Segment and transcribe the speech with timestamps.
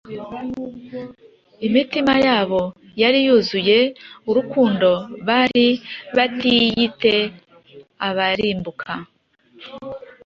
[1.67, 2.61] Imitima yabo
[3.01, 3.77] yari yuzuye
[4.29, 4.89] urukundo
[5.27, 5.67] bari
[6.15, 7.15] batiyite
[8.07, 8.91] abarimbuka